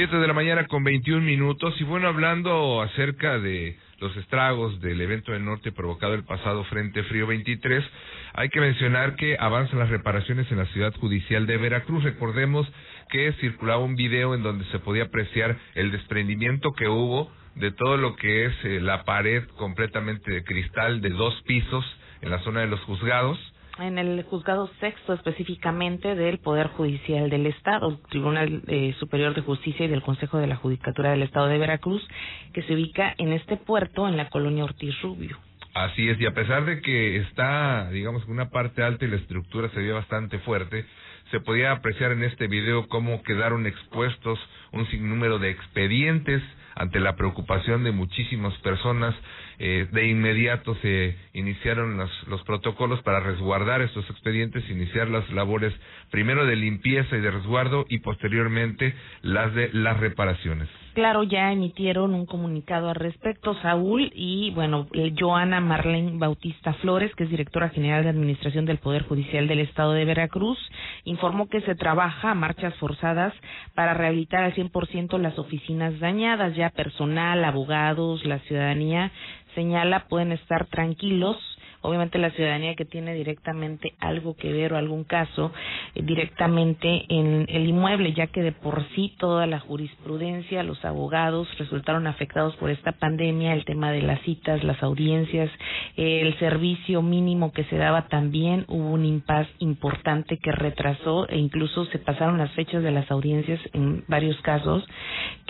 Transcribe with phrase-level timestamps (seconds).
[0.00, 1.78] Siete de la mañana con 21 minutos.
[1.78, 7.02] Y bueno, hablando acerca de los estragos del evento del norte provocado el pasado Frente
[7.02, 7.84] Frío 23,
[8.32, 12.02] hay que mencionar que avanzan las reparaciones en la ciudad judicial de Veracruz.
[12.02, 12.66] Recordemos
[13.10, 17.98] que circulaba un video en donde se podía apreciar el desprendimiento que hubo de todo
[17.98, 21.84] lo que es eh, la pared completamente de cristal de dos pisos
[22.22, 23.38] en la zona de los juzgados
[23.80, 29.86] en el juzgado sexto específicamente del Poder Judicial del Estado, Tribunal eh, Superior de Justicia
[29.86, 32.06] y del Consejo de la Judicatura del Estado de Veracruz,
[32.52, 35.38] que se ubica en este puerto en la colonia Ortiz Rubio.
[35.74, 39.68] Así es, y a pesar de que está, digamos, una parte alta y la estructura
[39.70, 40.84] se ve bastante fuerte,
[41.30, 44.38] se podía apreciar en este video cómo quedaron expuestos
[44.72, 46.42] un sinnúmero de expedientes
[46.80, 49.14] ante la preocupación de muchísimas personas
[49.58, 55.74] eh, de inmediato se iniciaron los, los protocolos para resguardar estos expedientes, iniciar las labores
[56.10, 60.68] primero de limpieza y de resguardo y posteriormente las de las reparaciones.
[60.92, 67.24] Claro, ya emitieron un comunicado al respecto, Saúl, y bueno, Joana Marlene Bautista Flores, que
[67.24, 70.58] es directora general de Administración del Poder Judicial del Estado de Veracruz,
[71.04, 73.32] informó que se trabaja a marchas forzadas
[73.76, 79.12] para rehabilitar al 100% las oficinas dañadas, ya personal, abogados, la ciudadanía
[79.54, 81.36] señala pueden estar tranquilos
[81.82, 85.52] obviamente la ciudadanía que tiene directamente algo que ver o algún caso
[85.94, 91.48] eh, directamente en el inmueble, ya que de por sí toda la jurisprudencia, los abogados
[91.58, 95.50] resultaron afectados por esta pandemia, el tema de las citas, las audiencias,
[95.96, 101.84] el servicio mínimo que se daba también, hubo un impas importante que retrasó e incluso
[101.86, 104.84] se pasaron las fechas de las audiencias en varios casos,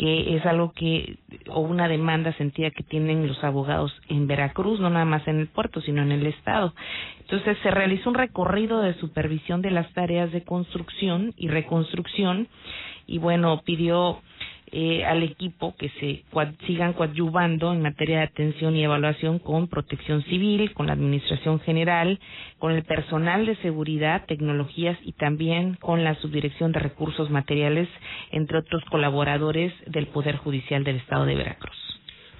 [0.00, 1.18] que es algo que,
[1.50, 5.46] o una demanda sentida que tienen los abogados en Veracruz, no nada más en el
[5.46, 6.72] puerto, sino en el Estado.
[7.20, 12.48] Entonces se realizó un recorrido de supervisión de las tareas de construcción y reconstrucción
[13.06, 14.22] y bueno, pidió
[14.72, 16.24] eh, al equipo que se
[16.66, 22.20] sigan coadyuvando en materia de atención y evaluación con protección civil, con la administración general,
[22.58, 27.88] con el personal de seguridad, tecnologías y también con la subdirección de recursos materiales,
[28.30, 31.76] entre otros colaboradores del Poder Judicial del Estado de Veracruz.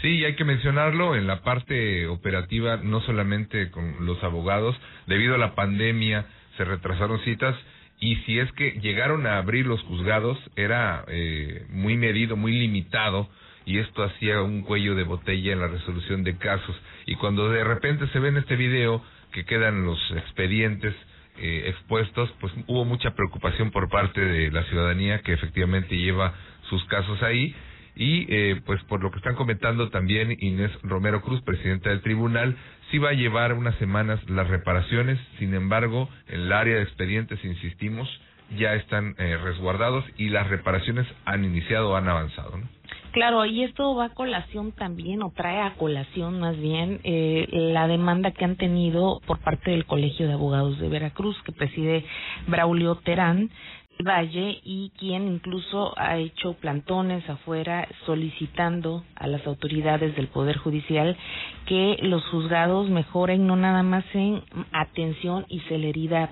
[0.00, 5.38] Sí, hay que mencionarlo en la parte operativa, no solamente con los abogados, debido a
[5.38, 7.56] la pandemia se retrasaron citas
[8.00, 13.28] y si es que llegaron a abrir los juzgados era eh, muy medido, muy limitado
[13.66, 16.76] y esto hacía un cuello de botella en la resolución de casos.
[17.06, 19.02] Y cuando de repente se ve en este video
[19.32, 20.94] que quedan los expedientes
[21.38, 26.34] eh, expuestos, pues hubo mucha preocupación por parte de la ciudadanía que efectivamente lleva
[26.68, 27.54] sus casos ahí.
[27.96, 32.56] Y eh, pues por lo que están comentando también Inés Romero Cruz, presidenta del tribunal,
[32.94, 37.44] sí va a llevar unas semanas las reparaciones, sin embargo, en el área de expedientes,
[37.44, 38.08] insistimos,
[38.56, 42.56] ya están eh, resguardados y las reparaciones han iniciado, han avanzado.
[42.56, 42.68] ¿no?
[43.10, 47.88] Claro, y esto va a colación también, o trae a colación más bien, eh, la
[47.88, 52.04] demanda que han tenido por parte del Colegio de Abogados de Veracruz, que preside
[52.46, 53.50] Braulio Terán,
[54.02, 61.16] Valle y quien incluso ha hecho plantones afuera solicitando a las autoridades del Poder Judicial
[61.66, 66.30] que los juzgados mejoren no nada más en atención y celeridad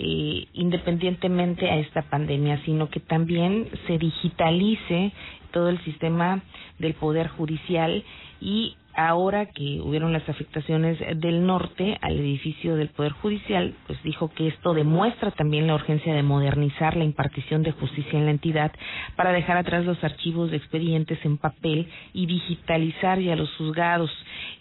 [0.00, 5.12] eh, independientemente a esta pandemia, sino que también se digitalice
[5.50, 6.40] todo el sistema
[6.78, 8.04] del Poder Judicial
[8.40, 14.28] y ahora que hubieron las afectaciones del norte al edificio del Poder Judicial, pues dijo
[14.34, 18.72] que esto demuestra también la urgencia de modernizar la impartición de justicia en la entidad
[19.14, 24.10] para dejar atrás los archivos de expedientes en papel y digitalizar ya los juzgados.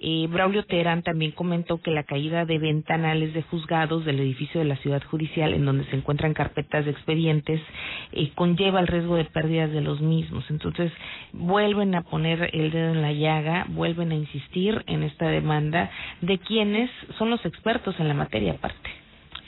[0.00, 4.66] Eh, Braulio Terán también comentó que la caída de ventanales de juzgados del edificio de
[4.66, 7.60] la ciudad judicial, en donde se encuentran carpetas de expedientes,
[8.12, 10.44] eh, conlleva el riesgo de pérdidas de los mismos.
[10.50, 10.92] Entonces,
[11.32, 15.90] vuelven a poner el dedo en la llaga, vuelven a insistir en esta demanda
[16.20, 18.90] de quienes son los expertos en la materia aparte.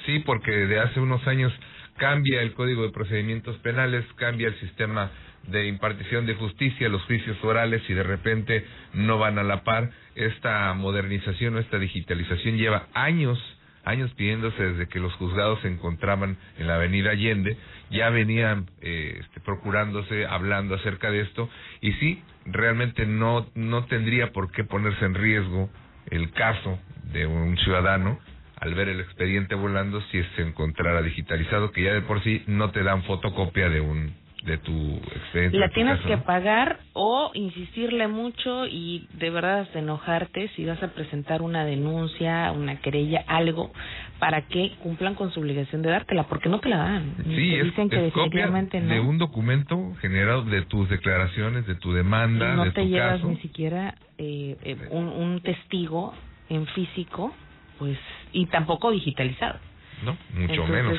[0.06, 1.52] Sí, porque de hace unos años
[1.96, 5.10] cambia el Código de Procedimientos Penales, cambia el sistema
[5.48, 8.64] de impartición de justicia, los juicios orales y de repente
[8.94, 9.90] no van a la par.
[10.14, 13.38] Esta modernización o esta digitalización lleva años,
[13.84, 17.56] años pidiéndose desde que los juzgados se encontraban en la Avenida Allende,
[17.90, 21.48] ya venían eh, este, procurándose, hablando acerca de esto
[21.80, 25.70] y sí, realmente no, no tendría por qué ponerse en riesgo
[26.10, 26.78] el caso
[27.12, 28.18] de un ciudadano
[28.56, 32.70] al ver el expediente volando si se encontrara digitalizado, que ya de por sí no
[32.70, 34.14] te dan fotocopia de un
[34.46, 35.58] de tu expediente.
[35.58, 36.22] La tienes que ¿no?
[36.22, 42.52] pagar o insistirle mucho y de verdad hasta enojarte si vas a presentar una denuncia,
[42.52, 43.72] una querella, algo,
[44.20, 47.14] para que cumplan con su obligación de dártela, porque no te la dan.
[47.24, 48.94] Sí, te es, dicen que es copia definitivamente no.
[48.94, 53.16] de un documento generado de tus declaraciones, de tu demanda, no de te tu llevas
[53.16, 53.28] caso.
[53.28, 56.14] ni siquiera eh, eh, un, un testigo
[56.48, 57.34] en físico,
[57.78, 57.98] pues,
[58.32, 59.58] y tampoco digitalizado.
[60.04, 60.98] No, mucho Entonces, menos.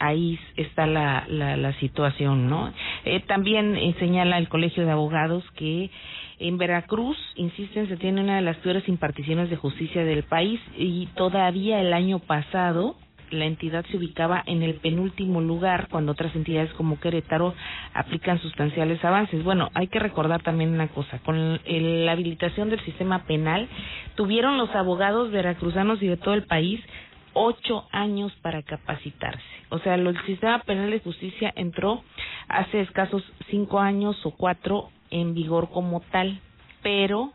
[0.00, 2.72] Ahí está la, la, la situación, ¿no?
[3.04, 5.90] Eh, también eh, señala el Colegio de Abogados que
[6.38, 11.06] en Veracruz, insisten, se tiene una de las peores imparticiones de justicia del país y
[11.14, 12.96] todavía el año pasado
[13.30, 17.54] la entidad se ubicaba en el penúltimo lugar cuando otras entidades como Querétaro
[17.94, 19.44] aplican sustanciales avances.
[19.44, 23.68] Bueno, hay que recordar también una cosa, con el- la habilitación del sistema penal
[24.16, 26.80] tuvieron los abogados veracruzanos y de todo el país
[27.34, 29.44] ocho años para capacitarse.
[29.70, 32.02] O sea, el sistema penal de justicia entró
[32.48, 36.40] hace escasos cinco años o cuatro en vigor como tal,
[36.82, 37.32] pero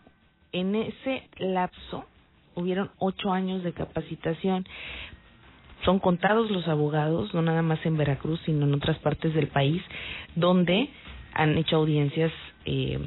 [0.51, 2.05] en ese lapso
[2.55, 4.65] hubieron ocho años de capacitación.
[5.83, 9.81] Son contados los abogados, no nada más en Veracruz, sino en otras partes del país,
[10.35, 10.89] donde
[11.33, 12.31] han hecho audiencias
[12.65, 12.99] eh,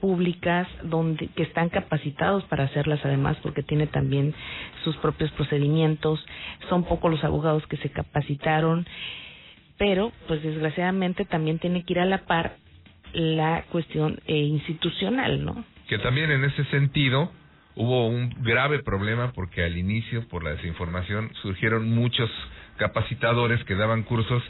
[0.00, 4.34] públicas, donde que están capacitados para hacerlas además, porque tiene también
[4.84, 6.24] sus propios procedimientos.
[6.68, 8.86] Son pocos los abogados que se capacitaron,
[9.78, 12.56] pero pues desgraciadamente también tiene que ir a la par
[13.12, 15.64] la cuestión eh, institucional, ¿no?
[15.88, 17.30] Que también en ese sentido
[17.76, 22.30] hubo un grave problema porque al inicio, por la desinformación, surgieron muchos
[22.76, 24.42] capacitadores que daban cursos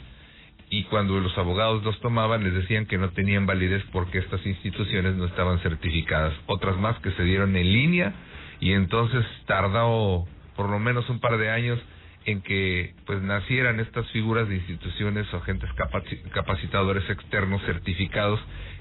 [0.69, 5.15] y cuando los abogados los tomaban les decían que no tenían validez porque estas instituciones
[5.15, 6.33] no estaban certificadas.
[6.45, 8.13] Otras más que se dieron en línea
[8.59, 10.25] y entonces tardó
[10.55, 11.79] por lo menos un par de años
[12.25, 18.39] en que pues nacieran estas figuras de instituciones o agentes capaci- capacitadores externos certificados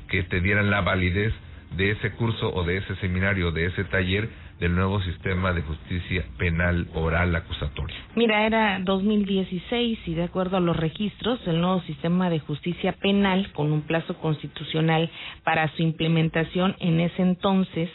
[0.09, 1.33] que te dieran la validez
[1.77, 4.29] de ese curso o de ese seminario, de ese taller
[4.61, 7.97] del nuevo sistema de justicia penal oral acusatoria.
[8.15, 13.53] Mira, era 2016 y de acuerdo a los registros, el nuevo sistema de justicia penal
[13.53, 15.11] con un plazo constitucional
[15.45, 17.91] para su implementación en ese entonces,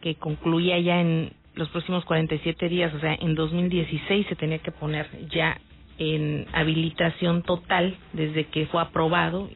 [0.00, 4.72] que concluía ya en los próximos 47 días, o sea, en 2016 se tenía que
[4.72, 5.58] poner ya
[5.98, 9.48] en habilitación total desde que fue aprobado.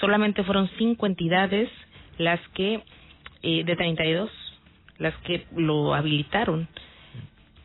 [0.00, 1.70] Solamente fueron cinco entidades
[2.18, 2.82] las que,
[3.42, 4.30] eh, de 32,
[5.02, 6.68] las que lo habilitaron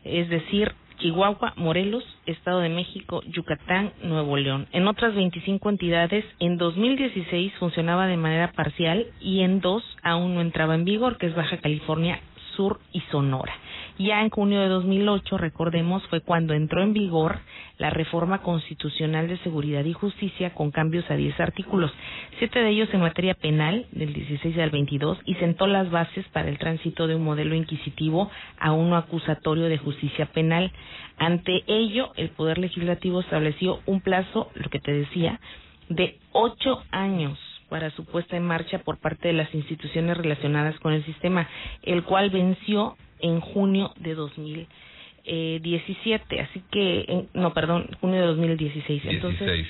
[0.08, 4.66] es decir, Chihuahua, Morelos, Estado de México, Yucatán, Nuevo León.
[4.72, 10.40] En otras 25 entidades, en 2016 funcionaba de manera parcial y en dos aún no
[10.40, 12.20] entraba en vigor, que es Baja California
[12.56, 13.54] Sur y Sonora.
[13.98, 17.40] Ya en junio de 2008, recordemos, fue cuando entró en vigor
[17.78, 21.90] la reforma constitucional de seguridad y justicia con cambios a 10 artículos,
[22.38, 26.48] siete de ellos en materia penal, del 16 al 22, y sentó las bases para
[26.48, 28.30] el tránsito de un modelo inquisitivo
[28.60, 30.70] a uno acusatorio de justicia penal.
[31.16, 35.40] Ante ello, el Poder Legislativo estableció un plazo, lo que te decía,
[35.88, 37.36] de ocho años
[37.68, 41.48] para su puesta en marcha por parte de las instituciones relacionadas con el sistema,
[41.82, 49.02] el cual venció en junio de 2017, así que, en- no, perdón, junio de 2016.
[49.06, 49.66] Entonces, 16.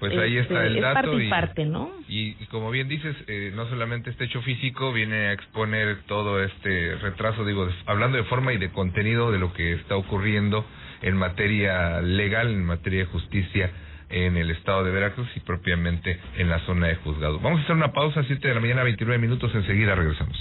[0.00, 0.94] Pues ahí está este, el es dato.
[0.94, 1.88] parte y y, parte, ¿no?
[2.08, 6.42] y- y como bien dices, eh, no solamente este hecho físico viene a exponer todo
[6.42, 10.66] este retraso, digo, hablando de forma y de contenido de lo que está ocurriendo
[11.02, 13.70] en materia legal, en materia de justicia
[14.10, 17.40] en el estado de Veracruz y propiamente en la zona de juzgados.
[17.40, 20.36] Vamos a hacer una pausa, 7 de la mañana, 29 minutos, enseguida regresamos.